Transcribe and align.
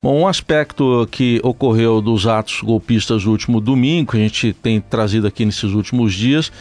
Bom, 0.00 0.20
um 0.20 0.28
aspecto 0.28 1.08
que 1.10 1.40
ocorreu 1.42 2.00
dos 2.00 2.24
atos 2.24 2.60
golpistas 2.62 3.24
do 3.24 3.32
último 3.32 3.60
domingo, 3.60 4.12
que 4.12 4.16
a 4.16 4.20
gente 4.20 4.52
tem 4.52 4.80
trazido 4.80 5.26
aqui 5.26 5.44
nesses 5.44 5.72
últimos 5.72 6.14
dias, 6.14 6.52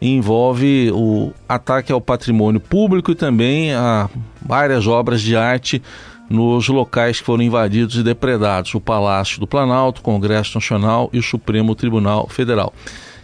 envolve 0.00 0.90
o 0.94 1.30
ataque 1.46 1.92
ao 1.92 2.00
patrimônio 2.00 2.58
público 2.58 3.10
e 3.10 3.14
também 3.14 3.74
a 3.74 4.08
várias 4.40 4.86
obras 4.86 5.20
de 5.20 5.36
arte 5.36 5.82
nos 6.30 6.68
locais 6.68 7.20
que 7.20 7.26
foram 7.26 7.42
invadidos 7.42 7.96
e 7.96 8.02
depredados: 8.02 8.74
o 8.74 8.80
Palácio 8.80 9.40
do 9.40 9.46
Planalto, 9.46 10.00
o 10.00 10.04
Congresso 10.04 10.54
Nacional 10.54 11.10
e 11.12 11.18
o 11.18 11.22
Supremo 11.22 11.74
Tribunal 11.74 12.26
Federal. 12.30 12.72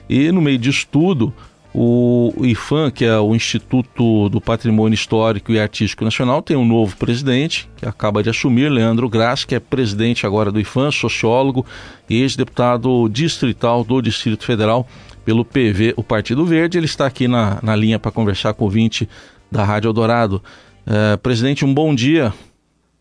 E 0.07 0.31
no 0.31 0.43
meio 0.43 0.59
disso 0.59 0.87
tudo, 0.93 1.33
o 1.75 2.33
IFAM, 2.43 2.91
que 2.91 3.05
é 3.05 3.19
o 3.19 3.35
Instituto 3.35 4.29
do 4.29 4.41
Patrimônio 4.41 4.95
Histórico 4.95 5.53
e 5.53 5.59
Artístico 5.59 6.05
Nacional, 6.05 6.43
tem 6.43 6.57
um 6.57 6.67
novo 6.67 6.97
presidente 6.97 7.69
que 7.77 7.87
acaba 7.87 8.23
de 8.23 8.29
assumir, 8.29 8.69
Leandro 8.69 9.09
Graça, 9.09 9.47
que 9.47 9.55
é 9.55 9.61
presidente 9.61 10.27
agora 10.27 10.53
do 10.53 10.61
IFAM, 10.61 10.91
sociólogo 10.91 11.65
e 12.11 12.21
ex-deputado 12.21 13.09
distrital 13.09 13.83
do 13.83 14.03
Distrito 14.03 14.45
Federal 14.45 14.87
pelo 15.25 15.45
PV, 15.45 15.95
o 15.97 16.03
Partido 16.03 16.45
Verde. 16.45 16.77
Ele 16.77 16.87
está 16.87 17.07
aqui 17.07 17.27
na, 17.27 17.59
na 17.63 17.75
linha 17.75 17.99
para 17.99 18.11
conversar 18.11 18.53
com 18.53 18.65
o 18.65 18.67
ouvinte 18.67 19.09
da 19.51 19.65
Rádio 19.65 19.89
Eldorado. 19.89 20.43
É, 20.87 21.17
presidente, 21.17 21.65
um 21.65 21.73
bom 21.73 21.95
dia. 21.95 22.35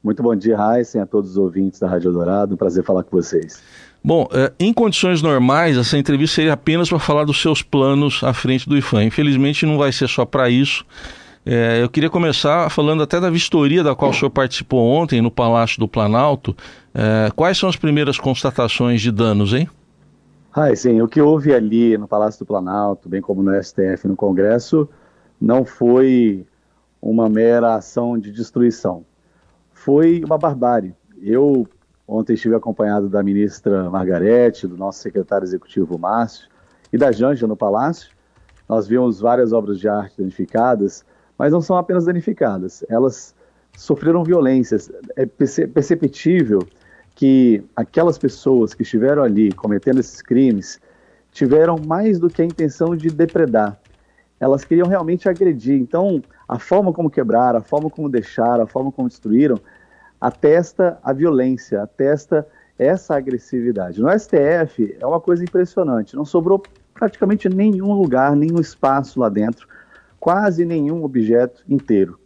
Muito 0.03 0.23
bom 0.23 0.35
dia, 0.35 0.57
Heisen, 0.57 1.01
a 1.01 1.05
todos 1.05 1.31
os 1.31 1.37
ouvintes 1.37 1.79
da 1.79 1.87
Rádio 1.87 2.07
Eldorado. 2.07 2.53
Um 2.53 2.57
prazer 2.57 2.83
falar 2.83 3.03
com 3.03 3.17
vocês. 3.17 3.61
Bom, 4.03 4.27
é, 4.31 4.51
em 4.59 4.73
condições 4.73 5.21
normais, 5.21 5.77
essa 5.77 5.97
entrevista 5.97 6.35
seria 6.35 6.53
apenas 6.53 6.89
para 6.89 6.97
falar 6.97 7.23
dos 7.23 7.39
seus 7.39 7.61
planos 7.61 8.23
à 8.23 8.33
frente 8.33 8.67
do 8.67 8.75
IFAM. 8.75 9.03
Infelizmente, 9.03 9.65
não 9.65 9.77
vai 9.77 9.91
ser 9.91 10.07
só 10.07 10.25
para 10.25 10.49
isso. 10.49 10.83
É, 11.45 11.81
eu 11.81 11.89
queria 11.89 12.09
começar 12.09 12.69
falando 12.69 13.01
até 13.01 13.19
da 13.19 13.29
vistoria 13.29 13.83
da 13.83 13.95
qual 13.95 14.11
o 14.11 14.13
senhor 14.13 14.29
participou 14.29 14.87
ontem 14.87 15.21
no 15.21 15.29
Palácio 15.29 15.79
do 15.79 15.87
Planalto. 15.87 16.55
É, 16.93 17.29
quais 17.35 17.57
são 17.57 17.69
as 17.69 17.75
primeiras 17.75 18.19
constatações 18.19 19.01
de 19.01 19.11
danos, 19.11 19.53
hein? 19.53 19.67
Ah, 20.53 20.75
sim, 20.75 21.01
o 21.01 21.07
que 21.07 21.21
houve 21.21 21.53
ali 21.53 21.97
no 21.97 22.07
Palácio 22.07 22.39
do 22.39 22.45
Planalto, 22.45 23.07
bem 23.07 23.21
como 23.21 23.41
no 23.41 23.51
STF 23.63 24.07
no 24.07 24.15
Congresso, 24.15 24.89
não 25.39 25.63
foi 25.63 26.45
uma 27.01 27.29
mera 27.29 27.75
ação 27.75 28.19
de 28.19 28.31
destruição. 28.31 29.05
Foi 29.73 30.21
uma 30.23 30.37
barbárie. 30.37 30.93
Eu 31.21 31.67
Ontem 32.13 32.33
estive 32.33 32.53
acompanhado 32.53 33.07
da 33.07 33.23
ministra 33.23 33.89
Margarete, 33.89 34.67
do 34.67 34.75
nosso 34.75 34.99
secretário 34.99 35.45
executivo 35.45 35.97
Márcio 35.97 36.49
e 36.91 36.97
da 36.97 37.09
Janja 37.09 37.47
no 37.47 37.55
Palácio. 37.55 38.11
Nós 38.67 38.85
vimos 38.85 39.21
várias 39.21 39.53
obras 39.53 39.79
de 39.79 39.87
arte 39.87 40.17
danificadas, 40.17 41.05
mas 41.37 41.53
não 41.53 41.61
são 41.61 41.77
apenas 41.77 42.03
danificadas, 42.03 42.83
elas 42.89 43.33
sofreram 43.77 44.25
violências. 44.25 44.91
É 45.15 45.25
perceptível 45.25 46.59
que 47.15 47.63
aquelas 47.77 48.17
pessoas 48.17 48.73
que 48.73 48.83
estiveram 48.83 49.23
ali 49.23 49.53
cometendo 49.53 50.01
esses 50.01 50.21
crimes 50.21 50.81
tiveram 51.31 51.77
mais 51.77 52.19
do 52.19 52.29
que 52.29 52.41
a 52.41 52.45
intenção 52.45 52.93
de 52.93 53.07
depredar. 53.07 53.79
Elas 54.37 54.65
queriam 54.65 54.89
realmente 54.89 55.29
agredir. 55.29 55.79
Então, 55.79 56.21
a 56.45 56.59
forma 56.59 56.91
como 56.91 57.09
quebraram, 57.09 57.59
a 57.59 57.63
forma 57.63 57.89
como 57.89 58.09
deixaram, 58.09 58.65
a 58.65 58.67
forma 58.67 58.91
como 58.91 59.07
destruíram, 59.07 59.57
atesta 60.21 60.99
a 61.03 61.11
violência, 61.11 61.81
atesta 61.81 62.47
essa 62.77 63.15
agressividade. 63.15 63.99
No 63.99 64.07
STF 64.09 64.95
é 64.99 65.05
uma 65.05 65.19
coisa 65.19 65.43
impressionante, 65.43 66.15
não 66.15 66.23
sobrou 66.23 66.61
praticamente 66.93 67.49
nenhum 67.49 67.91
lugar, 67.93 68.35
nenhum 68.35 68.59
espaço 68.59 69.19
lá 69.19 69.27
dentro, 69.27 69.67
quase 70.19 70.63
nenhum 70.63 71.03
objeto 71.03 71.63
inteiro. 71.67 72.19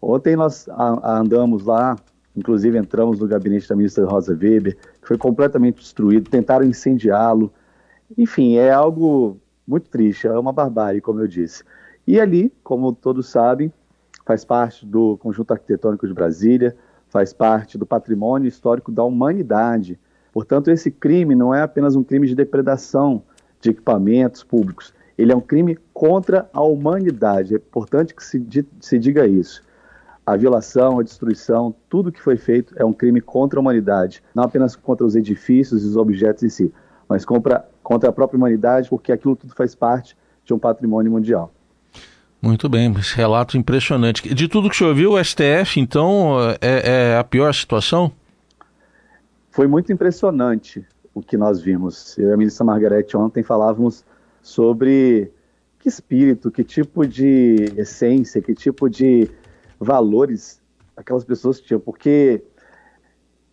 Ontem 0.00 0.34
nós 0.34 0.66
andamos 1.04 1.64
lá, 1.64 1.96
inclusive 2.34 2.78
entramos 2.78 3.20
no 3.20 3.28
gabinete 3.28 3.68
da 3.68 3.76
ministra 3.76 4.06
Rosa 4.06 4.32
Weber, 4.32 4.76
que 4.76 5.06
foi 5.06 5.18
completamente 5.18 5.80
destruído, 5.80 6.30
tentaram 6.30 6.64
incendiá-lo. 6.64 7.52
Enfim, 8.16 8.56
é 8.56 8.70
algo 8.70 9.38
muito 9.66 9.90
triste, 9.90 10.26
é 10.26 10.38
uma 10.38 10.52
barbárie, 10.52 11.02
como 11.02 11.20
eu 11.20 11.26
disse. 11.26 11.62
E 12.06 12.18
ali, 12.18 12.50
como 12.64 12.94
todos 12.94 13.28
sabem, 13.28 13.70
faz 14.24 14.44
parte 14.44 14.86
do 14.86 15.18
conjunto 15.18 15.52
arquitetônico 15.52 16.08
de 16.08 16.14
Brasília, 16.14 16.74
faz 17.10 17.32
parte 17.32 17.76
do 17.76 17.84
patrimônio 17.84 18.48
histórico 18.48 18.90
da 18.90 19.04
humanidade. 19.04 19.98
Portanto, 20.32 20.70
esse 20.70 20.90
crime 20.90 21.34
não 21.34 21.54
é 21.54 21.60
apenas 21.60 21.96
um 21.96 22.02
crime 22.02 22.26
de 22.26 22.34
depredação 22.34 23.22
de 23.60 23.70
equipamentos 23.70 24.42
públicos, 24.42 24.94
ele 25.18 25.32
é 25.32 25.36
um 25.36 25.40
crime 25.40 25.76
contra 25.92 26.48
a 26.50 26.62
humanidade. 26.62 27.52
É 27.52 27.58
importante 27.58 28.14
que 28.14 28.24
se, 28.24 28.66
se 28.80 28.98
diga 28.98 29.26
isso. 29.26 29.62
A 30.24 30.34
violação, 30.34 30.98
a 30.98 31.02
destruição, 31.02 31.74
tudo 31.90 32.10
que 32.10 32.22
foi 32.22 32.38
feito 32.38 32.72
é 32.78 32.84
um 32.84 32.92
crime 32.92 33.20
contra 33.20 33.58
a 33.58 33.60
humanidade, 33.60 34.22
não 34.34 34.44
apenas 34.44 34.74
contra 34.74 35.04
os 35.04 35.16
edifícios 35.16 35.84
e 35.84 35.86
os 35.86 35.96
objetos 35.96 36.42
em 36.42 36.48
si, 36.48 36.72
mas 37.06 37.24
contra, 37.24 37.68
contra 37.82 38.08
a 38.08 38.12
própria 38.12 38.38
humanidade, 38.38 38.88
porque 38.88 39.12
aquilo 39.12 39.36
tudo 39.36 39.54
faz 39.54 39.74
parte 39.74 40.16
de 40.44 40.54
um 40.54 40.58
patrimônio 40.58 41.12
mundial. 41.12 41.52
Muito 42.42 42.68
bem, 42.68 42.90
esse 42.98 43.14
relato 43.14 43.56
impressionante. 43.58 44.34
De 44.34 44.48
tudo 44.48 44.68
que 44.70 44.74
o 44.74 44.78
senhor 44.78 44.94
viu, 44.94 45.12
o 45.12 45.24
STF, 45.24 45.78
então, 45.78 46.36
é, 46.60 47.12
é 47.12 47.18
a 47.18 47.24
pior 47.24 47.52
situação? 47.52 48.10
Foi 49.50 49.66
muito 49.66 49.92
impressionante 49.92 50.86
o 51.14 51.20
que 51.20 51.36
nós 51.36 51.60
vimos. 51.60 52.16
Eu 52.16 52.30
e 52.30 52.32
a 52.32 52.36
ministra 52.36 52.64
Margarete 52.64 53.16
ontem 53.16 53.42
falávamos 53.42 54.04
sobre 54.42 55.30
que 55.78 55.88
espírito, 55.88 56.50
que 56.50 56.64
tipo 56.64 57.06
de 57.06 57.72
essência, 57.76 58.40
que 58.40 58.54
tipo 58.54 58.88
de 58.88 59.30
valores 59.78 60.60
aquelas 60.96 61.24
pessoas 61.24 61.60
tinham, 61.60 61.80
porque 61.80 62.42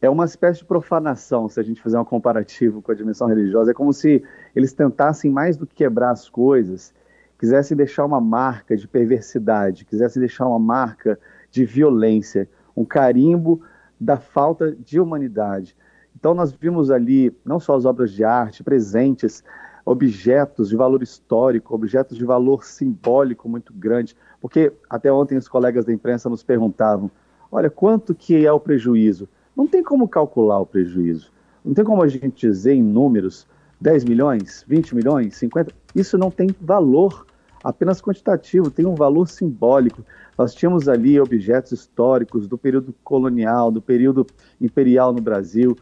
é 0.01 0.09
uma 0.09 0.25
espécie 0.25 0.59
de 0.59 0.65
profanação, 0.65 1.49
se 1.49 1.59
a 1.59 1.63
gente 1.63 1.81
fizer 1.81 1.99
um 1.99 2.05
comparativo 2.05 2.81
com 2.81 2.91
a 2.91 2.95
dimensão 2.95 3.27
religiosa. 3.27 3.71
É 3.71 3.73
como 3.73 3.91
se 3.91 4.23
eles 4.55 4.73
tentassem 4.73 5.31
mais 5.31 5.57
do 5.57 5.65
que 5.65 5.75
quebrar 5.75 6.11
as 6.11 6.29
coisas, 6.29 6.93
quisesse 7.37 7.75
deixar 7.75 8.05
uma 8.05 8.19
marca 8.19 8.75
de 8.75 8.87
perversidade, 8.87 9.85
quisesse 9.85 10.19
deixar 10.19 10.47
uma 10.47 10.59
marca 10.59 11.19
de 11.51 11.65
violência, 11.65 12.49
um 12.75 12.83
carimbo 12.83 13.61
da 13.99 14.17
falta 14.17 14.71
de 14.71 14.99
humanidade. 14.99 15.75
Então 16.15 16.33
nós 16.33 16.51
vimos 16.51 16.89
ali 16.89 17.35
não 17.45 17.59
só 17.59 17.75
as 17.75 17.85
obras 17.85 18.11
de 18.11 18.23
arte 18.23 18.63
presentes, 18.63 19.43
objetos 19.85 20.69
de 20.69 20.75
valor 20.75 21.01
histórico, 21.01 21.73
objetos 21.73 22.17
de 22.17 22.25
valor 22.25 22.65
simbólico 22.65 23.47
muito 23.47 23.73
grande, 23.73 24.15
porque 24.41 24.73
até 24.89 25.11
ontem 25.11 25.37
os 25.37 25.47
colegas 25.47 25.85
da 25.85 25.93
imprensa 25.93 26.29
nos 26.29 26.43
perguntavam: 26.43 27.09
olha, 27.51 27.69
quanto 27.69 28.13
que 28.13 28.45
é 28.45 28.51
o 28.51 28.59
prejuízo? 28.59 29.29
Não 29.55 29.65
tem 29.65 29.81
como 29.83 30.07
calcular 30.07 30.59
o 30.59 30.65
prejuízo. 30.65 31.31
Não 31.63 31.73
tem 31.73 31.83
como 31.83 32.03
a 32.03 32.07
gente 32.07 32.47
dizer 32.47 32.73
em 32.73 32.83
números 32.83 33.47
10 33.79 34.05
milhões, 34.05 34.63
20 34.67 34.95
milhões, 34.95 35.35
50. 35.35 35.73
Isso 35.95 36.17
não 36.17 36.31
tem 36.31 36.49
valor 36.59 37.25
apenas 37.63 38.01
quantitativo, 38.01 38.71
tem 38.71 38.85
um 38.85 38.95
valor 38.95 39.27
simbólico. 39.27 40.03
Nós 40.38 40.53
tínhamos 40.53 40.88
ali 40.88 41.19
objetos 41.19 41.71
históricos 41.71 42.47
do 42.47 42.57
período 42.57 42.93
colonial, 43.03 43.71
do 43.71 43.81
período 43.81 44.25
imperial 44.59 45.11
no 45.11 45.21
Brasil, 45.21 45.75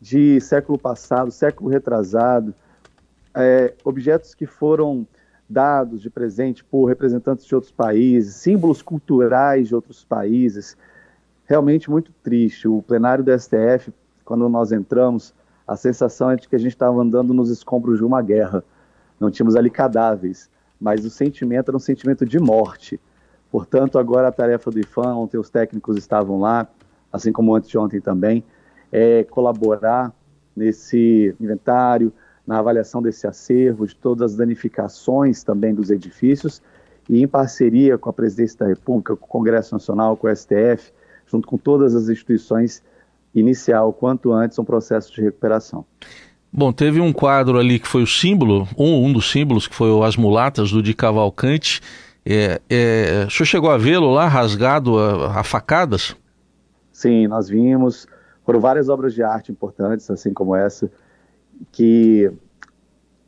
de 0.00 0.40
século 0.40 0.78
passado, 0.78 1.30
século 1.30 1.70
retrasado, 1.70 2.54
é, 3.34 3.74
objetos 3.84 4.34
que 4.34 4.46
foram 4.46 5.06
dados 5.48 6.00
de 6.00 6.08
presente 6.08 6.62
por 6.64 6.86
representantes 6.86 7.44
de 7.44 7.54
outros 7.54 7.72
países, 7.72 8.36
símbolos 8.36 8.82
culturais 8.82 9.68
de 9.68 9.74
outros 9.74 10.04
países. 10.04 10.76
Realmente 11.46 11.90
muito 11.90 12.12
triste. 12.22 12.68
O 12.68 12.82
plenário 12.82 13.24
do 13.24 13.36
STF, 13.36 13.92
quando 14.24 14.48
nós 14.48 14.70
entramos, 14.70 15.34
a 15.70 15.76
sensação 15.76 16.32
é 16.32 16.34
de 16.34 16.48
que 16.48 16.56
a 16.56 16.58
gente 16.58 16.72
estava 16.72 17.00
andando 17.00 17.32
nos 17.32 17.48
escombros 17.48 17.98
de 17.98 18.04
uma 18.04 18.20
guerra. 18.20 18.64
Não 19.20 19.30
tínhamos 19.30 19.54
ali 19.54 19.70
cadáveres, 19.70 20.50
mas 20.80 21.04
o 21.04 21.10
sentimento 21.10 21.68
era 21.68 21.76
um 21.76 21.80
sentimento 21.80 22.26
de 22.26 22.40
morte. 22.40 22.98
Portanto, 23.52 23.96
agora 23.96 24.26
a 24.26 24.32
tarefa 24.32 24.68
do 24.68 24.80
IFAM, 24.80 25.14
ontem 25.14 25.38
os 25.38 25.48
técnicos 25.48 25.96
estavam 25.96 26.40
lá, 26.40 26.66
assim 27.12 27.30
como 27.30 27.54
antes 27.54 27.70
de 27.70 27.78
ontem 27.78 28.00
também, 28.00 28.42
é 28.90 29.22
colaborar 29.22 30.12
nesse 30.56 31.36
inventário, 31.40 32.12
na 32.44 32.58
avaliação 32.58 33.00
desse 33.00 33.28
acervo, 33.28 33.86
de 33.86 33.94
todas 33.94 34.32
as 34.32 34.36
danificações 34.36 35.44
também 35.44 35.72
dos 35.72 35.88
edifícios, 35.88 36.60
e 37.08 37.22
em 37.22 37.28
parceria 37.28 37.96
com 37.96 38.10
a 38.10 38.12
Presidência 38.12 38.58
da 38.58 38.66
República, 38.66 39.14
com 39.14 39.24
o 39.24 39.28
Congresso 39.28 39.72
Nacional, 39.72 40.16
com 40.16 40.26
o 40.26 40.34
STF, 40.34 40.92
junto 41.28 41.46
com 41.46 41.56
todas 41.56 41.94
as 41.94 42.08
instituições, 42.08 42.82
iniciar 43.34 43.84
o 43.84 43.92
quanto 43.92 44.32
antes 44.32 44.58
um 44.58 44.64
processo 44.64 45.12
de 45.14 45.22
recuperação. 45.22 45.84
Bom, 46.52 46.72
teve 46.72 47.00
um 47.00 47.12
quadro 47.12 47.58
ali 47.58 47.78
que 47.78 47.86
foi 47.86 48.02
o 48.02 48.06
símbolo, 48.06 48.66
um, 48.76 49.06
um 49.06 49.12
dos 49.12 49.30
símbolos, 49.30 49.68
que 49.68 49.74
foi 49.74 49.88
As 50.04 50.16
Mulatas, 50.16 50.72
do 50.72 50.82
Di 50.82 50.94
Cavalcante. 50.94 51.80
É, 52.26 52.60
é, 52.68 53.24
o 53.26 53.30
senhor 53.30 53.46
chegou 53.46 53.70
a 53.70 53.78
vê-lo 53.78 54.12
lá, 54.12 54.26
rasgado 54.26 54.98
a, 54.98 55.40
a, 55.40 55.44
facadas? 55.44 56.16
Sim, 56.92 57.28
nós 57.28 57.48
vimos. 57.48 58.06
Foram 58.44 58.58
várias 58.58 58.88
obras 58.88 59.14
de 59.14 59.22
arte 59.22 59.52
importantes, 59.52 60.10
assim 60.10 60.32
como 60.32 60.56
essa, 60.56 60.90
que 61.70 62.30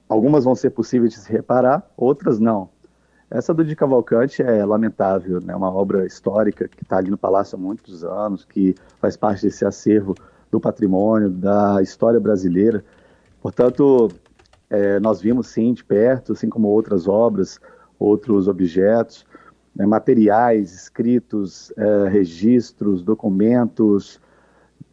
algumas 0.09 0.45
vão 0.45 0.55
ser 0.55 0.71
possíveis 0.71 1.13
de 1.13 1.21
se 1.21 1.31
reparar, 1.31 1.89
outras 1.97 2.41
não. 2.41 2.71
Essa 3.35 3.55
do 3.55 3.65
Di 3.65 3.75
Cavalcante 3.75 4.43
é 4.43 4.63
lamentável, 4.63 5.41
né? 5.41 5.57
uma 5.57 5.73
obra 5.73 6.05
histórica 6.05 6.69
que 6.69 6.83
está 6.83 6.99
ali 6.99 7.11
no 7.11 7.17
Palácio 7.17 7.57
há 7.57 7.59
muitos 7.59 8.05
anos, 8.05 8.45
que 8.45 8.75
faz 9.01 9.17
parte 9.17 9.47
desse 9.47 9.65
acervo 9.65 10.15
do 10.51 10.61
patrimônio, 10.61 11.31
da 11.31 11.81
história 11.81 12.21
brasileira. 12.21 12.85
Portanto, 13.41 14.11
é, 14.69 15.01
nós 15.01 15.23
vimos 15.23 15.47
sim 15.47 15.73
de 15.73 15.83
perto, 15.83 16.33
assim 16.33 16.51
como 16.51 16.69
outras 16.69 17.09
obras, 17.09 17.59
outros 17.99 18.49
objetos, 18.49 19.25
né, 19.75 19.87
materiais, 19.87 20.75
escritos, 20.75 21.73
é, 21.79 22.09
registros, 22.11 23.03
documentos. 23.03 24.21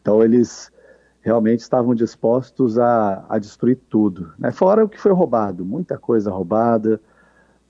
Então, 0.01 0.23
eles 0.23 0.71
realmente 1.19 1.59
estavam 1.59 1.93
dispostos 1.93 2.79
a, 2.79 3.25
a 3.27 3.37
destruir 3.37 3.77
tudo. 3.89 4.31
Né? 4.39 4.49
Fora 4.49 4.85
o 4.85 4.87
que 4.87 4.97
foi 4.97 5.11
roubado, 5.11 5.65
muita 5.65 5.97
coisa 5.97 6.31
roubada, 6.31 7.01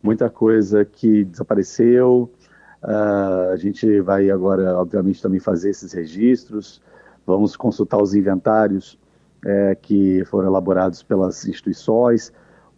muita 0.01 0.29
coisa 0.29 0.85
que 0.85 1.23
desapareceu. 1.25 2.31
Uh, 2.83 3.51
a 3.51 3.55
gente 3.57 3.99
vai 4.01 4.29
agora, 4.29 4.77
obviamente, 4.77 5.21
também 5.21 5.39
fazer 5.39 5.71
esses 5.71 5.91
registros. 5.93 6.81
Vamos 7.25 7.55
consultar 7.55 8.01
os 8.01 8.13
inventários 8.13 8.97
é, 9.45 9.75
que 9.75 10.23
foram 10.25 10.47
elaborados 10.49 11.03
pelas 11.03 11.45
instituições. 11.45 12.33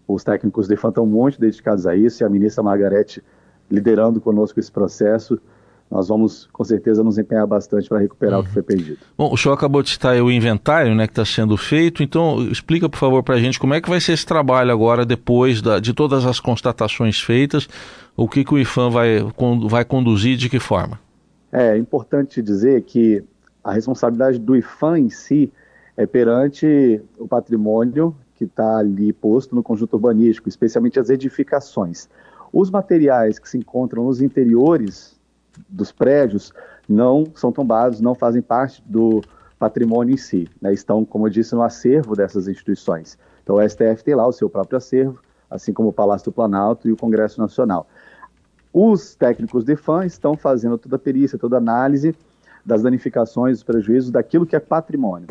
Os 0.08 0.24
técnicos 0.24 0.68
do 0.68 0.74
IFAM 0.74 0.90
estão 0.90 1.06
muito 1.06 1.40
dedicados 1.40 1.88
a 1.88 1.96
isso 1.96 2.22
e 2.22 2.26
a 2.26 2.30
ministra 2.30 2.64
Margarete 2.64 3.24
liderando 3.70 4.20
conosco 4.20 4.60
esse 4.60 4.72
processo 4.72 5.40
nós 5.92 6.08
vamos 6.08 6.48
com 6.54 6.64
certeza 6.64 7.04
nos 7.04 7.18
empenhar 7.18 7.46
bastante 7.46 7.90
para 7.90 8.00
recuperar 8.00 8.36
uhum. 8.36 8.46
o 8.46 8.48
que 8.48 8.54
foi 8.54 8.64
perdido. 8.64 9.00
Bom, 9.18 9.32
o 9.32 9.38
senhor 9.38 9.54
acabou 9.54 9.84
de 9.84 9.90
citar 9.90 10.16
o 10.22 10.32
inventário 10.32 10.96
né, 10.96 11.06
que 11.06 11.12
está 11.12 11.26
sendo 11.26 11.58
feito, 11.58 12.02
então 12.02 12.42
explica 12.50 12.88
por 12.88 12.98
favor 12.98 13.22
para 13.22 13.36
a 13.36 13.40
gente 13.40 13.60
como 13.60 13.74
é 13.74 13.82
que 13.82 13.90
vai 13.90 14.00
ser 14.00 14.14
esse 14.14 14.26
trabalho 14.26 14.72
agora, 14.72 15.06
depois 15.06 15.62
da, 15.62 15.80
de 15.80 15.94
todas 15.94 16.26
as 16.26 16.40
constatações 16.40 17.20
feitas, 17.20 17.68
o 18.16 18.28
que, 18.28 18.46
que 18.46 18.54
o 18.54 18.58
IFAM 18.58 18.90
vai, 18.90 19.20
vai 19.68 19.84
conduzir 19.84 20.38
de 20.38 20.50
que 20.50 20.60
forma? 20.60 20.98
É 21.52 21.78
importante 21.78 22.42
dizer 22.42 22.84
que 22.84 23.22
a 23.62 23.74
responsabilidade 23.74 24.40
do 24.40 24.56
IFAM 24.56 24.98
em 24.98 25.10
si 25.10 25.52
é 25.98 26.06
perante 26.06 27.02
o 27.20 27.28
patrimônio 27.28 28.16
que 28.36 28.46
está 28.46 28.78
ali 28.78 29.12
posto 29.12 29.54
no 29.54 29.62
conjunto 29.62 29.94
urbanístico, 29.96 30.48
especialmente 30.48 31.00
as 31.00 31.10
edificações. 31.10 32.10
Os 32.52 32.72
materiais 32.72 33.38
que 33.38 33.48
se 33.48 33.58
encontram 33.58 34.06
nos 34.06 34.22
interiores 34.22 35.20
dos 35.72 35.92
prédios 35.92 36.54
não 36.88 37.26
são 37.36 37.52
tombados, 37.52 38.02
não 38.02 38.14
fazem 38.14 38.42
parte 38.42 38.84
do 38.86 39.22
patrimônio 39.58 40.14
em 40.14 40.18
si, 40.18 40.50
né? 40.62 40.74
estão, 40.74 41.06
como 41.06 41.28
eu 41.28 41.30
disse, 41.30 41.56
no 41.56 41.62
acervo 41.62 42.16
dessas 42.16 42.48
instituições. 42.48 43.18
Então 43.44 43.56
o 43.56 43.70
STF 43.70 44.04
tem 44.04 44.16
lá 44.16 44.28
o 44.28 44.32
seu 44.32 44.50
próprio 44.50 44.78
acervo, 44.78 45.22
assim 45.50 45.72
como 45.72 45.90
o 45.90 45.94
Palácio 45.94 46.26
do 46.26 46.32
Planalto 46.34 46.90
e 46.90 46.92
o 46.92 46.98
Congresso 46.98 47.40
Nacional. 47.40 47.88
Os 48.74 49.16
técnicos 49.16 49.64
de 49.64 49.76
FAM 49.76 50.06
estão 50.06 50.36
fazendo 50.36 50.78
toda 50.78 50.96
a 50.96 51.00
perícia, 51.00 51.38
toda 51.38 51.58
a 51.58 51.60
análise 51.60 52.16
das 52.66 52.82
danificações, 52.82 53.58
dos 53.58 53.64
prejuízos, 53.64 54.12
daquilo 54.12 54.46
que 54.46 54.56
é 54.56 54.60
patrimônio. 54.60 55.28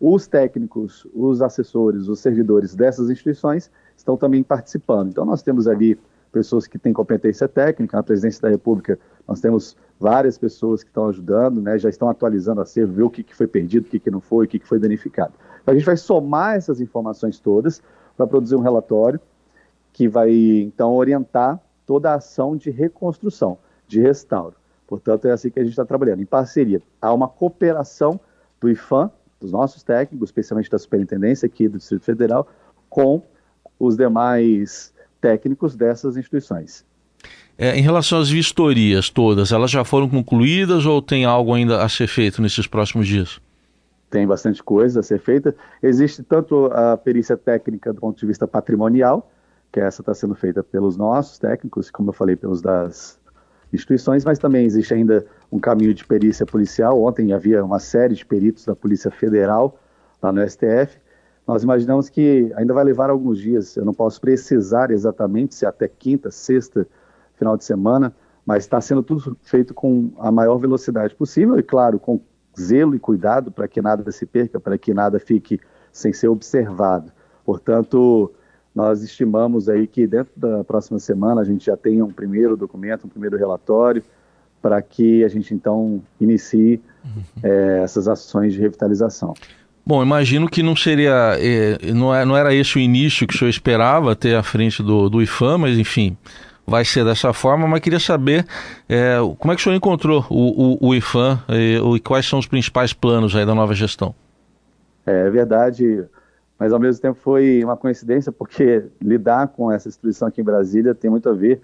Os 0.00 0.26
técnicos, 0.26 1.06
os 1.12 1.42
assessores, 1.42 2.08
os 2.08 2.20
servidores 2.20 2.74
dessas 2.74 3.10
instituições 3.10 3.70
estão 3.96 4.16
também 4.16 4.42
participando. 4.42 5.08
Então 5.08 5.24
nós 5.24 5.42
temos 5.42 5.66
ali 5.66 5.98
pessoas 6.28 6.66
que 6.66 6.78
têm 6.78 6.92
competência 6.92 7.48
técnica, 7.48 7.96
na 7.96 8.02
presidência 8.02 8.42
da 8.42 8.48
República 8.48 8.98
nós 9.26 9.40
temos 9.40 9.76
várias 10.00 10.38
pessoas 10.38 10.82
que 10.82 10.88
estão 10.88 11.08
ajudando, 11.08 11.60
né, 11.60 11.78
já 11.78 11.88
estão 11.88 12.08
atualizando 12.08 12.60
a 12.60 12.62
acervo, 12.62 12.92
ver 12.94 13.02
o 13.02 13.10
que, 13.10 13.22
que 13.22 13.34
foi 13.34 13.46
perdido, 13.46 13.86
o 13.86 13.88
que, 13.90 13.98
que 13.98 14.10
não 14.10 14.20
foi, 14.20 14.46
o 14.46 14.48
que, 14.48 14.58
que 14.58 14.66
foi 14.66 14.78
danificado. 14.78 15.34
Então, 15.60 15.72
a 15.72 15.76
gente 15.76 15.84
vai 15.84 15.96
somar 15.96 16.56
essas 16.56 16.80
informações 16.80 17.38
todas 17.38 17.82
para 18.16 18.26
produzir 18.26 18.56
um 18.56 18.60
relatório 18.60 19.20
que 19.92 20.08
vai, 20.08 20.32
então, 20.32 20.94
orientar 20.94 21.60
toda 21.84 22.12
a 22.12 22.14
ação 22.14 22.56
de 22.56 22.70
reconstrução, 22.70 23.58
de 23.86 24.00
restauro. 24.00 24.54
Portanto, 24.86 25.26
é 25.26 25.32
assim 25.32 25.50
que 25.50 25.58
a 25.58 25.62
gente 25.62 25.72
está 25.72 25.84
trabalhando, 25.84 26.22
em 26.22 26.26
parceria. 26.26 26.80
Há 27.00 27.12
uma 27.12 27.28
cooperação 27.28 28.18
do 28.60 28.70
IFAM, 28.70 29.10
dos 29.40 29.52
nossos 29.52 29.82
técnicos, 29.82 30.28
especialmente 30.28 30.70
da 30.70 30.78
Superintendência 30.78 31.46
aqui 31.46 31.68
do 31.68 31.78
Distrito 31.78 32.04
Federal, 32.04 32.48
com 32.88 33.22
os 33.78 33.96
demais 33.96 34.94
técnicos 35.20 35.76
dessas 35.76 36.16
instituições. 36.16 36.84
É, 37.56 37.76
em 37.76 37.82
relação 37.82 38.20
às 38.20 38.30
vistorias 38.30 39.10
todas, 39.10 39.50
elas 39.50 39.70
já 39.70 39.84
foram 39.84 40.08
concluídas 40.08 40.86
ou 40.86 41.02
tem 41.02 41.24
algo 41.24 41.52
ainda 41.52 41.82
a 41.82 41.88
ser 41.88 42.06
feito 42.06 42.40
nesses 42.40 42.66
próximos 42.66 43.06
dias? 43.06 43.40
Tem 44.08 44.26
bastante 44.26 44.62
coisa 44.62 45.00
a 45.00 45.02
ser 45.02 45.18
feita. 45.18 45.54
Existe 45.82 46.22
tanto 46.22 46.66
a 46.66 46.96
perícia 46.96 47.36
técnica 47.36 47.92
do 47.92 48.00
ponto 48.00 48.18
de 48.18 48.26
vista 48.26 48.46
patrimonial, 48.46 49.30
que 49.72 49.80
essa 49.80 50.02
está 50.02 50.14
sendo 50.14 50.34
feita 50.34 50.62
pelos 50.62 50.96
nossos 50.96 51.38
técnicos, 51.38 51.90
como 51.90 52.10
eu 52.10 52.14
falei, 52.14 52.36
pelos 52.36 52.62
das 52.62 53.18
instituições, 53.72 54.24
mas 54.24 54.38
também 54.38 54.64
existe 54.64 54.94
ainda 54.94 55.26
um 55.50 55.58
caminho 55.58 55.92
de 55.92 56.04
perícia 56.06 56.46
policial. 56.46 57.02
Ontem 57.02 57.32
havia 57.32 57.64
uma 57.64 57.78
série 57.78 58.14
de 58.14 58.24
peritos 58.24 58.64
da 58.64 58.74
Polícia 58.74 59.10
Federal 59.10 59.78
lá 60.22 60.32
no 60.32 60.48
STF. 60.48 60.98
Nós 61.48 61.62
imaginamos 61.62 62.10
que 62.10 62.52
ainda 62.54 62.74
vai 62.74 62.84
levar 62.84 63.08
alguns 63.08 63.38
dias. 63.38 63.74
Eu 63.74 63.86
não 63.86 63.94
posso 63.94 64.20
precisar 64.20 64.90
exatamente 64.90 65.54
se 65.54 65.64
até 65.64 65.88
quinta, 65.88 66.30
sexta 66.30 66.86
final 67.36 67.56
de 67.56 67.64
semana, 67.64 68.14
mas 68.44 68.64
está 68.64 68.78
sendo 68.82 69.02
tudo 69.02 69.34
feito 69.40 69.72
com 69.72 70.10
a 70.18 70.30
maior 70.30 70.58
velocidade 70.58 71.14
possível 71.14 71.58
e, 71.58 71.62
claro, 71.62 71.98
com 71.98 72.20
zelo 72.60 72.94
e 72.94 72.98
cuidado 72.98 73.50
para 73.50 73.66
que 73.66 73.80
nada 73.80 74.12
se 74.12 74.26
perca, 74.26 74.60
para 74.60 74.76
que 74.76 74.92
nada 74.92 75.18
fique 75.18 75.58
sem 75.90 76.12
ser 76.12 76.28
observado. 76.28 77.10
Portanto, 77.46 78.30
nós 78.74 79.02
estimamos 79.02 79.70
aí 79.70 79.86
que 79.86 80.06
dentro 80.06 80.32
da 80.36 80.62
próxima 80.64 80.98
semana 80.98 81.40
a 81.40 81.44
gente 81.44 81.64
já 81.64 81.78
tenha 81.78 82.04
um 82.04 82.12
primeiro 82.12 82.58
documento, 82.58 83.06
um 83.06 83.08
primeiro 83.08 83.38
relatório, 83.38 84.02
para 84.60 84.82
que 84.82 85.24
a 85.24 85.28
gente 85.28 85.54
então 85.54 86.02
inicie 86.20 86.82
uhum. 87.02 87.22
é, 87.42 87.80
essas 87.82 88.06
ações 88.06 88.52
de 88.52 88.60
revitalização. 88.60 89.32
Bom, 89.88 90.02
imagino 90.02 90.50
que 90.50 90.62
não 90.62 90.76
seria, 90.76 91.38
é, 91.38 91.92
não, 91.94 92.14
é, 92.14 92.22
não 92.22 92.36
era 92.36 92.52
esse 92.52 92.76
o 92.76 92.78
início 92.78 93.26
que 93.26 93.34
o 93.34 93.38
senhor 93.38 93.48
esperava 93.48 94.14
ter 94.14 94.34
à 94.34 94.42
frente 94.42 94.82
do, 94.82 95.08
do 95.08 95.22
IFAM, 95.22 95.56
mas 95.56 95.78
enfim, 95.78 96.14
vai 96.66 96.84
ser 96.84 97.06
dessa 97.06 97.32
forma, 97.32 97.66
mas 97.66 97.80
queria 97.80 97.98
saber 97.98 98.44
é, 98.86 99.16
como 99.38 99.50
é 99.50 99.56
que 99.56 99.62
o 99.62 99.64
senhor 99.64 99.74
encontrou 99.74 100.26
o, 100.28 100.74
o, 100.74 100.88
o 100.88 100.94
IFAM 100.94 101.42
e, 101.48 101.80
e, 101.96 102.00
quais 102.00 102.28
são 102.28 102.38
os 102.38 102.46
principais 102.46 102.92
planos 102.92 103.34
aí 103.34 103.46
da 103.46 103.54
nova 103.54 103.74
gestão? 103.74 104.14
É, 105.06 105.26
é 105.26 105.30
verdade, 105.30 106.04
mas 106.58 106.70
ao 106.70 106.78
mesmo 106.78 107.00
tempo 107.00 107.18
foi 107.18 107.64
uma 107.64 107.74
coincidência, 107.74 108.30
porque 108.30 108.84
lidar 109.00 109.48
com 109.48 109.72
essa 109.72 109.88
instituição 109.88 110.28
aqui 110.28 110.42
em 110.42 110.44
Brasília 110.44 110.94
tem 110.94 111.10
muito 111.10 111.30
a 111.30 111.32
ver 111.32 111.62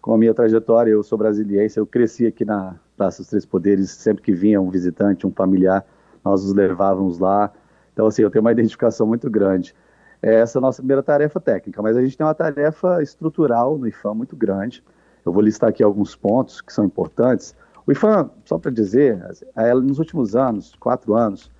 com 0.00 0.14
a 0.14 0.18
minha 0.18 0.32
trajetória. 0.32 0.92
Eu 0.92 1.02
sou 1.02 1.18
brasiliense, 1.18 1.76
eu 1.76 1.86
cresci 1.86 2.24
aqui 2.24 2.44
na 2.44 2.76
Praça 2.96 3.20
dos 3.20 3.30
Três 3.30 3.44
Poderes, 3.44 3.90
sempre 3.90 4.22
que 4.22 4.32
vinha 4.32 4.60
um 4.60 4.70
visitante, 4.70 5.26
um 5.26 5.32
familiar, 5.32 5.84
nós 6.24 6.44
os 6.44 6.54
levávamos 6.54 7.18
lá. 7.18 7.50
Então, 7.94 8.06
assim, 8.06 8.22
eu 8.22 8.30
tenho 8.30 8.44
uma 8.44 8.52
identificação 8.52 9.06
muito 9.06 9.30
grande. 9.30 9.74
É 10.20 10.34
essa 10.34 10.58
é 10.58 10.60
a 10.60 10.62
nossa 10.62 10.82
primeira 10.82 11.02
tarefa 11.02 11.40
técnica, 11.40 11.80
mas 11.80 11.96
a 11.96 12.02
gente 12.02 12.16
tem 12.16 12.26
uma 12.26 12.34
tarefa 12.34 13.02
estrutural 13.02 13.78
no 13.78 13.86
IFAM 13.86 14.14
muito 14.14 14.36
grande. 14.36 14.82
Eu 15.24 15.32
vou 15.32 15.40
listar 15.40 15.70
aqui 15.70 15.82
alguns 15.82 16.14
pontos 16.14 16.60
que 16.60 16.72
são 16.72 16.84
importantes. 16.84 17.54
O 17.86 17.92
IFAM, 17.92 18.30
só 18.44 18.58
para 18.58 18.70
dizer, 18.70 19.22
é, 19.56 19.72
nos 19.74 19.98
últimos 19.98 20.34
anos, 20.34 20.74
quatro 20.78 21.14
anos, 21.14 21.50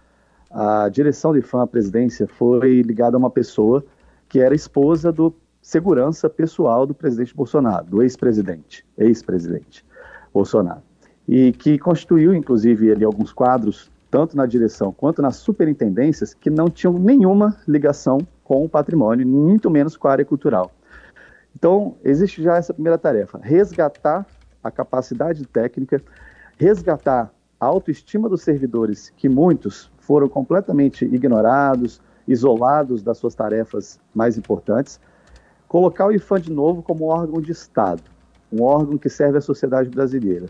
a 0.51 0.89
direção 0.89 1.33
do 1.33 1.39
IFAM, 1.39 1.63
a 1.63 1.67
presidência, 1.67 2.27
foi 2.27 2.83
ligada 2.83 3.17
a 3.17 3.19
uma 3.19 3.31
pessoa 3.31 3.85
que 4.29 4.41
era 4.41 4.55
esposa 4.55 5.13
do 5.13 5.35
segurança 5.65 6.29
pessoal 6.29 6.87
do 6.87 6.95
presidente 6.95 7.35
Bolsonaro, 7.35 7.87
do 7.87 8.03
ex-presidente, 8.03 8.85
ex-presidente 8.99 9.85
Bolsonaro, 10.33 10.83
e 11.27 11.53
que 11.53 11.79
constituiu, 11.79 12.35
inclusive, 12.35 12.93
ali 12.93 13.03
alguns 13.03 13.33
quadros, 13.33 13.91
tanto 14.15 14.37
na 14.37 14.47
direção 14.47 14.93
quanto 14.93 15.21
nas 15.21 15.35
superintendências, 15.35 16.33
que 16.33 16.49
não 16.49 16.71
tinham 16.71 16.97
nenhuma 16.97 17.57
ligação 17.67 18.19
com 18.45 18.65
o 18.65 18.69
patrimônio, 18.69 19.27
muito 19.27 19.69
menos 19.69 19.97
com 19.97 20.07
a 20.07 20.13
área 20.13 20.25
cultural. 20.25 20.71
Então, 21.57 21.97
existe 22.05 22.41
já 22.41 22.57
essa 22.57 22.73
primeira 22.73 22.97
tarefa: 22.97 23.41
resgatar 23.43 24.25
a 24.63 24.71
capacidade 24.71 25.45
técnica, 25.45 26.01
resgatar 26.57 27.35
a 27.59 27.67
autoestima 27.67 28.29
dos 28.29 28.43
servidores, 28.43 29.13
que 29.17 29.29
muitos 29.29 29.91
foram 29.99 30.29
completamente 30.29 31.05
ignorados, 31.05 32.01
isolados 32.29 33.03
das 33.03 33.19
suas 33.19 33.35
tarefas 33.35 33.99
mais 34.15 34.39
importantes, 34.39 35.01
colocar 35.67 36.07
o 36.07 36.13
IFAM 36.13 36.41
de 36.41 36.53
novo 36.53 36.85
como 36.85 37.07
órgão 37.07 37.41
de 37.41 37.51
Estado, 37.51 38.05
um 38.53 38.63
órgão 38.63 38.97
que 38.97 39.09
serve 39.09 39.39
à 39.39 39.41
sociedade 39.41 39.91
brasileira. 39.91 40.47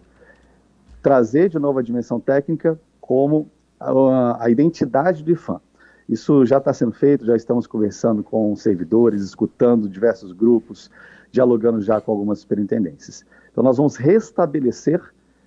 Trazer 1.03 1.49
de 1.49 1.59
novo 1.59 1.79
a 1.79 1.83
dimensão 1.83 2.21
técnica 2.21 2.79
como 3.01 3.51
a, 3.81 4.51
identidade 4.51 5.23
do 5.23 5.31
IFAM. 5.31 5.61
Isso 6.09 6.45
já 6.45 6.59
está 6.59 6.73
sendo 6.73 6.93
feito, 6.93 7.25
já 7.25 7.35
estamos 7.35 7.67
conversando 7.67 8.23
com 8.23 8.55
servidores, 8.55 9.23
escutando 9.23 9.89
diversos 9.89 10.33
grupos, 10.33 10.91
dialogando 11.31 11.81
já 11.81 12.01
com 12.01 12.13
algumas 12.13 12.41
superintendências. 12.41 13.25
Então, 13.51 13.65
nós 13.65 13.77
vamos 13.77 13.97
restabelecer 13.97 15.01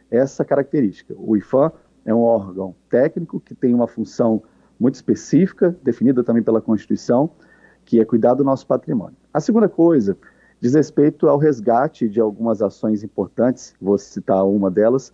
essa 0.10 0.44
característica. 0.44 1.14
O 1.18 1.38
IFAM 1.38 1.72
é 2.06 2.14
um 2.14 2.22
órgão 2.22 2.76
técnico 2.90 3.40
que 3.40 3.54
tem 3.54 3.74
uma 3.74 3.88
função 3.88 4.42
muito 4.80 4.96
específica, 4.96 5.76
definida 5.84 6.24
também 6.24 6.44
pela 6.44 6.62
Constituição, 6.62 7.30
que 7.86 8.00
é 8.00 8.06
cuidar 8.06 8.34
do 8.34 8.44
nosso 8.44 8.66
patrimônio. 8.66 9.16
A 9.34 9.40
segunda 9.40 9.70
coisa 9.70 10.18
diz 10.60 10.74
respeito 10.74 11.28
ao 11.28 11.38
resgate 11.38 12.10
de 12.10 12.20
algumas 12.20 12.62
ações 12.62 13.04
importantes, 13.04 13.76
vou 13.80 13.98
citar 13.98 14.46
uma 14.46 14.72
delas, 14.72 15.14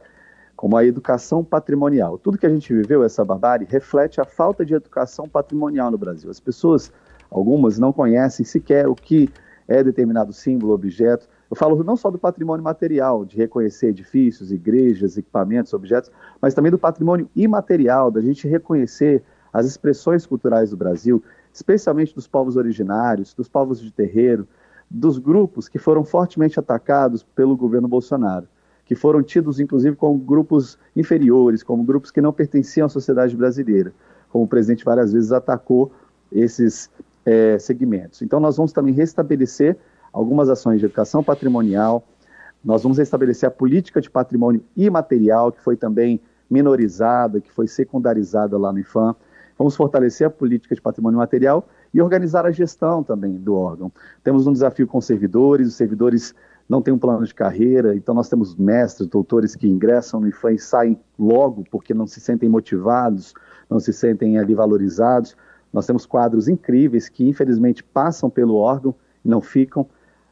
como 0.63 0.77
a 0.77 0.85
educação 0.85 1.43
patrimonial. 1.43 2.17
Tudo 2.17 2.37
que 2.37 2.45
a 2.45 2.49
gente 2.49 2.73
viveu, 2.73 3.03
essa 3.03 3.25
barbárie, 3.25 3.67
reflete 3.69 4.21
a 4.21 4.23
falta 4.23 4.65
de 4.65 4.73
educação 4.73 5.27
patrimonial 5.27 5.91
no 5.91 5.97
Brasil. 5.97 6.31
As 6.31 6.39
pessoas, 6.39 6.89
algumas, 7.29 7.77
não 7.77 7.91
conhecem 7.91 8.45
sequer 8.45 8.87
o 8.87 8.95
que 8.95 9.29
é 9.67 9.83
determinado 9.83 10.31
símbolo, 10.31 10.73
objeto. 10.73 11.27
Eu 11.51 11.57
falo 11.57 11.83
não 11.83 11.97
só 11.97 12.09
do 12.09 12.17
patrimônio 12.17 12.63
material, 12.63 13.25
de 13.25 13.35
reconhecer 13.35 13.87
edifícios, 13.87 14.53
igrejas, 14.53 15.17
equipamentos, 15.17 15.73
objetos, 15.73 16.09
mas 16.41 16.53
também 16.53 16.71
do 16.71 16.79
patrimônio 16.79 17.29
imaterial, 17.35 18.09
da 18.09 18.21
gente 18.21 18.47
reconhecer 18.47 19.21
as 19.51 19.65
expressões 19.65 20.25
culturais 20.25 20.69
do 20.69 20.77
Brasil, 20.77 21.21
especialmente 21.51 22.15
dos 22.15 22.25
povos 22.25 22.55
originários, 22.55 23.33
dos 23.33 23.49
povos 23.49 23.81
de 23.81 23.91
terreiro, 23.91 24.47
dos 24.89 25.17
grupos 25.17 25.67
que 25.67 25.77
foram 25.77 26.05
fortemente 26.05 26.57
atacados 26.57 27.21
pelo 27.21 27.57
governo 27.57 27.89
Bolsonaro, 27.89 28.47
que 28.93 28.99
foram 28.99 29.23
tidos 29.23 29.59
inclusive 29.59 29.95
como 29.95 30.19
grupos 30.19 30.77
inferiores, 30.95 31.63
como 31.63 31.83
grupos 31.83 32.11
que 32.11 32.21
não 32.21 32.31
pertenciam 32.31 32.85
à 32.85 32.89
sociedade 32.89 33.35
brasileira, 33.35 33.91
como 34.29 34.43
o 34.43 34.47
presidente 34.47 34.85
várias 34.85 35.11
vezes 35.11 35.31
atacou 35.31 35.91
esses 36.31 36.91
é, 37.25 37.57
segmentos. 37.57 38.21
Então, 38.21 38.39
nós 38.39 38.55
vamos 38.55 38.71
também 38.71 38.93
restabelecer 38.93 39.75
algumas 40.11 40.47
ações 40.47 40.79
de 40.79 40.85
educação 40.85 41.23
patrimonial, 41.23 42.07
nós 42.63 42.83
vamos 42.83 42.99
restabelecer 42.99 43.47
a 43.47 43.51
política 43.51 43.99
de 43.99 44.11
patrimônio 44.11 44.63
imaterial, 44.77 45.51
que 45.51 45.59
foi 45.59 45.75
também 45.75 46.21
minorizada, 46.47 47.41
que 47.41 47.51
foi 47.51 47.67
secundarizada 47.67 48.59
lá 48.59 48.71
no 48.71 48.77
IFAM. 48.77 49.15
Vamos 49.57 49.75
fortalecer 49.75 50.27
a 50.27 50.29
política 50.29 50.75
de 50.75 50.81
patrimônio 50.81 51.17
material 51.17 51.67
e 51.91 51.99
organizar 51.99 52.45
a 52.45 52.51
gestão 52.51 53.01
também 53.01 53.33
do 53.33 53.55
órgão. 53.55 53.91
Temos 54.23 54.45
um 54.45 54.53
desafio 54.53 54.85
com 54.85 55.01
servidores, 55.01 55.67
os 55.67 55.73
servidores 55.73 56.35
não 56.67 56.81
têm 56.81 56.93
um 56.93 56.97
plano 56.97 57.25
de 57.25 57.33
carreira, 57.33 57.95
então 57.95 58.15
nós 58.15 58.29
temos 58.29 58.55
mestres, 58.55 59.07
doutores 59.07 59.55
que 59.55 59.67
ingressam 59.67 60.21
no 60.21 60.27
IFAM 60.27 60.53
e 60.53 60.59
saem 60.59 60.99
logo 61.19 61.63
porque 61.69 61.93
não 61.93 62.07
se 62.07 62.19
sentem 62.19 62.49
motivados, 62.49 63.33
não 63.69 63.79
se 63.79 63.91
sentem 63.91 64.37
ali 64.37 64.55
valorizados. 64.55 65.35
Nós 65.71 65.85
temos 65.85 66.05
quadros 66.05 66.47
incríveis 66.47 67.09
que, 67.09 67.27
infelizmente, 67.27 67.83
passam 67.83 68.29
pelo 68.29 68.55
órgão 68.55 68.95
e 69.23 69.29
não 69.29 69.41
ficam. 69.41 69.87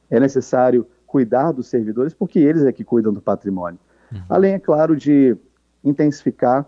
É 0.10 0.20
necessário 0.20 0.86
cuidar 1.06 1.52
dos 1.52 1.68
servidores, 1.68 2.14
porque 2.14 2.40
eles 2.40 2.64
é 2.64 2.72
que 2.72 2.84
cuidam 2.84 3.12
do 3.12 3.22
patrimônio. 3.22 3.80
Uhum. 4.12 4.22
Além, 4.30 4.54
é 4.54 4.60
claro, 4.60 4.96
de 4.96 5.36
intensificar 5.84 6.66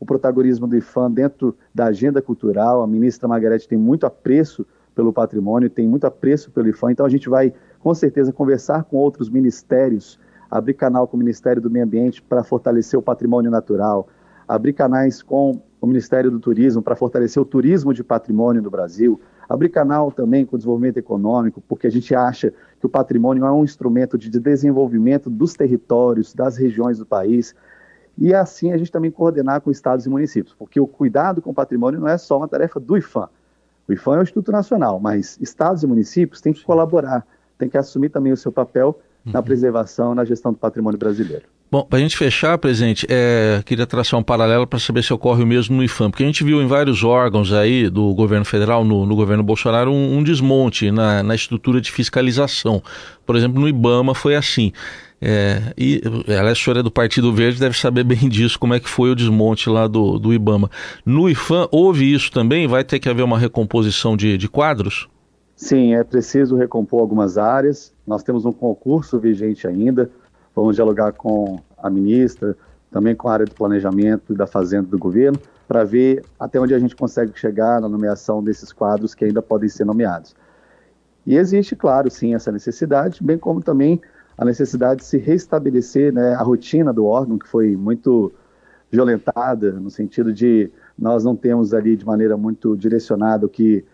o 0.00 0.06
protagonismo 0.06 0.66
do 0.66 0.76
IFAM 0.76 1.10
dentro 1.10 1.56
da 1.74 1.86
agenda 1.86 2.20
cultural. 2.20 2.82
A 2.82 2.86
ministra 2.86 3.28
Margarete 3.28 3.68
tem 3.68 3.78
muito 3.78 4.04
apreço 4.06 4.66
pelo 4.94 5.12
patrimônio, 5.12 5.68
tem 5.68 5.88
muito 5.88 6.06
apreço 6.06 6.50
pelo 6.50 6.68
IFAM, 6.68 6.92
então 6.92 7.04
a 7.04 7.08
gente 7.08 7.28
vai, 7.28 7.52
com 7.84 7.92
certeza, 7.92 8.32
conversar 8.32 8.84
com 8.84 8.96
outros 8.96 9.28
ministérios, 9.28 10.18
abrir 10.50 10.72
canal 10.72 11.06
com 11.06 11.18
o 11.18 11.20
Ministério 11.20 11.60
do 11.60 11.70
Meio 11.70 11.84
Ambiente 11.84 12.22
para 12.22 12.42
fortalecer 12.42 12.98
o 12.98 13.02
patrimônio 13.02 13.50
natural, 13.50 14.08
abrir 14.48 14.72
canais 14.72 15.22
com 15.22 15.60
o 15.82 15.86
Ministério 15.86 16.30
do 16.30 16.40
Turismo 16.40 16.80
para 16.80 16.96
fortalecer 16.96 17.42
o 17.42 17.44
turismo 17.44 17.92
de 17.92 18.02
patrimônio 18.02 18.62
no 18.62 18.70
Brasil, 18.70 19.20
abrir 19.46 19.68
canal 19.68 20.10
também 20.10 20.46
com 20.46 20.56
o 20.56 20.58
desenvolvimento 20.58 20.96
econômico, 20.96 21.62
porque 21.68 21.86
a 21.86 21.90
gente 21.90 22.14
acha 22.14 22.54
que 22.80 22.86
o 22.86 22.88
patrimônio 22.88 23.44
é 23.44 23.52
um 23.52 23.62
instrumento 23.62 24.16
de 24.16 24.30
desenvolvimento 24.30 25.28
dos 25.28 25.52
territórios, 25.52 26.32
das 26.32 26.56
regiões 26.56 26.96
do 26.96 27.04
país, 27.04 27.54
e 28.16 28.32
assim 28.32 28.72
a 28.72 28.78
gente 28.78 28.90
também 28.90 29.10
coordenar 29.10 29.60
com 29.60 29.70
estados 29.70 30.06
e 30.06 30.08
municípios, 30.08 30.54
porque 30.54 30.80
o 30.80 30.86
cuidado 30.86 31.42
com 31.42 31.50
o 31.50 31.54
patrimônio 31.54 32.00
não 32.00 32.08
é 32.08 32.16
só 32.16 32.38
uma 32.38 32.48
tarefa 32.48 32.80
do 32.80 32.96
IFAM. 32.96 33.28
O 33.86 33.92
IFAM 33.92 34.14
é 34.14 34.18
o 34.20 34.22
Instituto 34.22 34.50
Nacional, 34.50 34.98
mas 34.98 35.38
estados 35.38 35.82
e 35.82 35.86
municípios 35.86 36.40
têm 36.40 36.54
que 36.54 36.64
colaborar, 36.64 37.26
têm 37.58 37.68
que 37.68 37.78
assumir 37.78 38.08
também 38.08 38.32
o 38.32 38.36
seu 38.36 38.52
papel 38.52 38.98
na 39.24 39.38
uhum. 39.38 39.44
preservação, 39.44 40.14
na 40.14 40.24
gestão 40.24 40.52
do 40.52 40.58
patrimônio 40.58 40.98
brasileiro. 40.98 41.44
Bom, 41.70 41.82
para 41.82 41.98
a 41.98 42.02
gente 42.02 42.16
fechar, 42.16 42.56
presidente, 42.56 43.04
é, 43.10 43.60
queria 43.64 43.86
traçar 43.86 44.20
um 44.20 44.22
paralelo 44.22 44.64
para 44.64 44.78
saber 44.78 45.02
se 45.02 45.12
ocorre 45.12 45.42
o 45.42 45.46
mesmo 45.46 45.76
no 45.76 45.82
IFAM, 45.82 46.08
porque 46.08 46.22
a 46.22 46.26
gente 46.26 46.44
viu 46.44 46.62
em 46.62 46.68
vários 46.68 47.02
órgãos 47.02 47.52
aí 47.52 47.88
do 47.88 48.14
governo 48.14 48.44
federal, 48.44 48.84
no, 48.84 49.04
no 49.04 49.16
governo 49.16 49.42
Bolsonaro, 49.42 49.90
um, 49.90 50.18
um 50.18 50.22
desmonte 50.22 50.92
na, 50.92 51.22
na, 51.22 51.34
estrutura 51.34 51.80
de 51.80 51.90
fiscalização. 51.90 52.80
Por 53.26 53.34
exemplo, 53.34 53.60
no 53.60 53.68
IBAMA 53.68 54.14
foi 54.14 54.36
assim. 54.36 54.72
É, 55.20 55.72
e 55.76 56.00
ela 56.28 56.50
é 56.50 56.54
senhora 56.54 56.80
do 56.80 56.92
Partido 56.92 57.32
Verde, 57.32 57.58
deve 57.58 57.76
saber 57.76 58.04
bem 58.04 58.18
disso, 58.28 58.56
como 58.56 58.74
é 58.74 58.78
que 58.78 58.88
foi 58.88 59.10
o 59.10 59.14
desmonte 59.16 59.68
lá 59.68 59.88
do, 59.88 60.16
do 60.18 60.32
IBAMA. 60.32 60.70
No 61.04 61.28
IFAM, 61.28 61.66
houve 61.72 62.12
isso 62.12 62.30
também? 62.30 62.68
Vai 62.68 62.84
ter 62.84 63.00
que 63.00 63.08
haver 63.08 63.24
uma 63.24 63.38
recomposição 63.38 64.16
de, 64.16 64.38
de 64.38 64.48
quadros? 64.48 65.08
Sim, 65.56 65.94
é 65.94 66.02
preciso 66.02 66.56
recompor 66.56 67.00
algumas 67.00 67.38
áreas. 67.38 67.92
Nós 68.06 68.22
temos 68.22 68.44
um 68.44 68.52
concurso 68.52 69.18
vigente 69.18 69.66
ainda 69.66 70.10
Vamos 70.54 70.76
dialogar 70.76 71.12
com 71.12 71.58
a 71.76 71.90
ministra, 71.90 72.56
também 72.90 73.14
com 73.16 73.28
a 73.28 73.32
área 73.32 73.46
do 73.46 73.54
planejamento 73.54 74.32
e 74.32 74.36
da 74.36 74.46
fazenda 74.46 74.86
do 74.86 74.98
governo, 74.98 75.38
para 75.66 75.82
ver 75.82 76.24
até 76.38 76.60
onde 76.60 76.72
a 76.72 76.78
gente 76.78 76.94
consegue 76.94 77.36
chegar 77.38 77.80
na 77.80 77.88
nomeação 77.88 78.42
desses 78.42 78.72
quadros 78.72 79.14
que 79.14 79.24
ainda 79.24 79.42
podem 79.42 79.68
ser 79.68 79.84
nomeados. 79.84 80.36
E 81.26 81.36
existe, 81.36 81.74
claro, 81.74 82.08
sim, 82.10 82.34
essa 82.34 82.52
necessidade, 82.52 83.22
bem 83.22 83.36
como 83.36 83.60
também 83.60 84.00
a 84.38 84.44
necessidade 84.44 85.00
de 85.00 85.06
se 85.06 85.18
restabelecer 85.18 86.12
né, 86.12 86.34
a 86.34 86.42
rotina 86.42 86.92
do 86.92 87.06
órgão, 87.06 87.38
que 87.38 87.48
foi 87.48 87.74
muito 87.74 88.32
violentada, 88.92 89.72
no 89.72 89.90
sentido 89.90 90.32
de 90.32 90.70
nós 90.96 91.24
não 91.24 91.34
temos 91.34 91.74
ali 91.74 91.96
de 91.96 92.06
maneira 92.06 92.36
muito 92.36 92.76
direcionada 92.76 93.46
o 93.46 93.48
que 93.48 93.84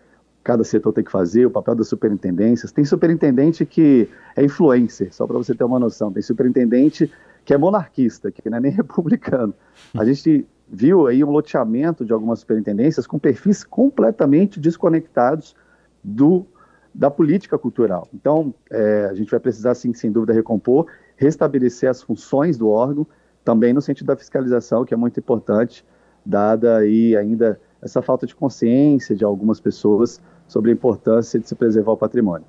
cada 0.43 0.63
setor 0.63 0.93
tem 0.93 1.03
que 1.03 1.11
fazer, 1.11 1.45
o 1.45 1.51
papel 1.51 1.75
das 1.75 1.87
superintendências. 1.87 2.71
Tem 2.71 2.83
superintendente 2.83 3.65
que 3.65 4.09
é 4.35 4.43
influencer, 4.43 5.13
só 5.13 5.27
para 5.27 5.37
você 5.37 5.53
ter 5.53 5.63
uma 5.63 5.79
noção. 5.79 6.11
Tem 6.11 6.21
superintendente 6.21 7.11
que 7.45 7.53
é 7.53 7.57
monarquista, 7.57 8.31
que 8.31 8.49
não 8.49 8.57
é 8.57 8.61
nem 8.61 8.71
republicano. 8.73 9.53
A 9.97 10.05
gente 10.05 10.45
viu 10.67 11.07
aí 11.07 11.23
um 11.23 11.29
loteamento 11.29 12.05
de 12.05 12.13
algumas 12.13 12.39
superintendências 12.39 13.05
com 13.05 13.19
perfis 13.19 13.63
completamente 13.63 14.59
desconectados 14.59 15.55
do 16.03 16.45
da 16.93 17.09
política 17.09 17.57
cultural. 17.57 18.07
Então, 18.13 18.53
é, 18.69 19.07
a 19.09 19.13
gente 19.13 19.31
vai 19.31 19.39
precisar, 19.39 19.73
sim, 19.75 19.93
sem 19.93 20.11
dúvida, 20.11 20.33
recompor, 20.33 20.87
restabelecer 21.15 21.89
as 21.89 22.01
funções 22.01 22.57
do 22.57 22.67
órgão, 22.67 23.07
também 23.45 23.71
no 23.71 23.81
sentido 23.81 24.07
da 24.07 24.17
fiscalização, 24.17 24.83
que 24.83 24.93
é 24.93 24.97
muito 24.97 25.17
importante, 25.17 25.85
dada 26.25 26.77
aí 26.77 27.15
ainda 27.15 27.57
essa 27.81 28.01
falta 28.01 28.27
de 28.27 28.35
consciência 28.35 29.15
de 29.15 29.23
algumas 29.23 29.59
pessoas 29.59 30.21
sobre 30.51 30.71
a 30.71 30.73
importância 30.73 31.39
de 31.39 31.47
se 31.47 31.55
preservar 31.55 31.93
o 31.93 31.97
patrimônio. 31.97 32.45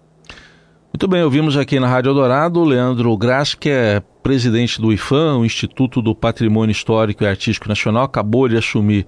Muito 0.93 1.07
bem, 1.07 1.23
ouvimos 1.23 1.57
aqui 1.57 1.79
na 1.79 1.87
Rádio 1.87 2.11
Eldorado 2.11 2.61
o 2.61 2.65
Leandro 2.65 3.17
Gras, 3.17 3.55
que 3.55 3.71
é 3.71 4.03
presidente 4.23 4.81
do 4.81 4.93
IFAM, 4.93 5.39
o 5.39 5.45
Instituto 5.45 6.03
do 6.03 6.13
Patrimônio 6.15 6.73
Histórico 6.73 7.23
e 7.23 7.27
Artístico 7.27 7.69
Nacional, 7.69 8.05
acabou 8.05 8.49
de 8.49 8.57
assumir 8.57 9.07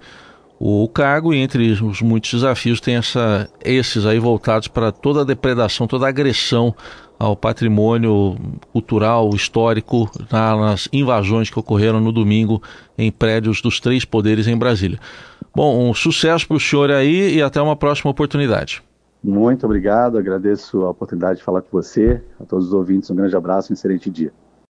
o 0.59 0.89
cargo 0.89 1.35
e 1.35 1.39
entre 1.39 1.73
os 1.73 2.01
muitos 2.01 2.33
desafios 2.33 2.81
tem 2.81 2.95
essa, 2.95 3.49
esses 3.65 4.07
aí 4.07 4.21
voltados 4.21 4.69
para 4.69 4.93
toda 4.93 5.23
a 5.23 5.25
depredação, 5.25 5.89
toda 5.89 6.07
a 6.07 6.09
agressão 6.09 6.73
ao 7.19 7.37
patrimônio 7.37 8.37
cultural, 8.73 9.31
histórico, 9.35 10.11
nas 10.31 10.89
invasões 10.93 11.51
que 11.51 11.59
ocorreram 11.59 12.01
no 12.01 12.13
domingo 12.13 12.63
em 12.99 13.11
prédios 13.11 13.61
dos 13.61 13.81
três 13.81 14.05
poderes 14.05 14.47
em 14.47 14.57
Brasília. 14.57 14.99
Bom, 15.55 15.89
um 15.89 15.95
sucesso 15.95 16.47
para 16.47 16.57
o 16.57 16.61
senhor 16.61 16.91
aí 16.91 17.37
e 17.37 17.43
até 17.43 17.61
uma 17.63 17.77
próxima 17.77 18.11
oportunidade. 18.11 18.83
Muito 19.23 19.65
obrigado, 19.65 20.19
agradeço 20.19 20.83
a 20.83 20.91
oportunidade 20.91 21.39
de 21.39 21.45
falar 21.45 21.63
com 21.63 21.69
você, 21.71 22.21
a 22.39 22.45
todos 22.45 22.67
os 22.67 22.73
ouvintes, 22.75 23.11
um 23.11 23.15
grande 23.15 23.35
abraço 23.35 23.71
e 23.71 23.73
um 23.73 23.75
excelente 23.75 24.11
dia. 24.11 24.33